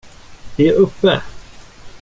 Vi 0.57 0.67
är 0.69 0.73
uppe! 0.79 1.21